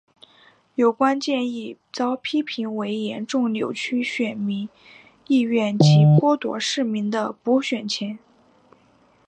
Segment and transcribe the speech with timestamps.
[0.73, 4.67] 有关建议遭批评为严重扭曲选民
[5.27, 8.17] 意愿及剥夺市民的补选权。